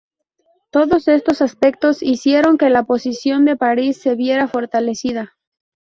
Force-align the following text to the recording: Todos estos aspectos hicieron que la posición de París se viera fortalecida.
Todos 0.71 1.07
estos 1.07 1.43
aspectos 1.43 2.01
hicieron 2.01 2.57
que 2.57 2.71
la 2.71 2.85
posición 2.85 3.45
de 3.45 3.55
París 3.55 4.01
se 4.01 4.15
viera 4.15 4.47
fortalecida. 4.47 5.37